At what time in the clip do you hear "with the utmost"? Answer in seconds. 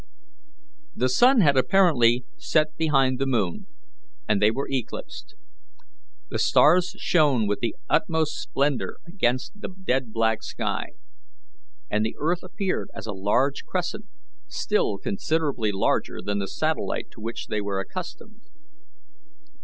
7.45-8.39